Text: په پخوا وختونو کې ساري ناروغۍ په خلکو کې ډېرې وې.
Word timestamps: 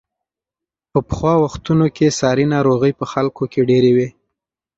په 0.91 0.99
پخوا 1.07 1.33
وختونو 1.43 1.85
کې 1.95 2.15
ساري 2.19 2.45
ناروغۍ 2.53 2.91
په 2.99 3.05
خلکو 3.11 3.43
کې 3.51 3.67
ډېرې 3.69 3.91
وې. 3.95 4.07